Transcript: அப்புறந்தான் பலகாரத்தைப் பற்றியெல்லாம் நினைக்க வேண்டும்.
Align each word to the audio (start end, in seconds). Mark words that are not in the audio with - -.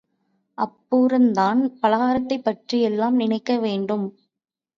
அப்புறந்தான் 0.57 1.61
பலகாரத்தைப் 1.81 2.43
பற்றியெல்லாம் 2.43 3.15
நினைக்க 3.15 3.59
வேண்டும். 3.59 4.07